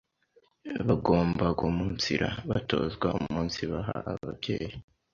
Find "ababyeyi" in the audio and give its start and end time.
4.11-4.73